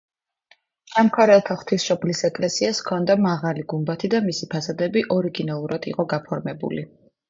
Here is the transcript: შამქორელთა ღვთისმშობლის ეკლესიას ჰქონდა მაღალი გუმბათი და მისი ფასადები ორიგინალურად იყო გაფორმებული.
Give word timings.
შამქორელთა 0.93 1.57
ღვთისმშობლის 1.59 2.23
ეკლესიას 2.31 2.81
ჰქონდა 2.87 3.19
მაღალი 3.29 3.69
გუმბათი 3.77 4.13
და 4.17 4.25
მისი 4.33 4.53
ფასადები 4.57 5.09
ორიგინალურად 5.21 5.91
იყო 5.97 6.13
გაფორმებული. 6.21 6.93